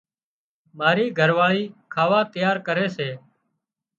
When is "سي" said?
2.95-3.09